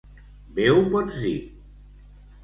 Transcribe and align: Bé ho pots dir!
Bé 0.59 0.63
ho 0.75 0.79
pots 0.95 1.19
dir! 1.25 1.33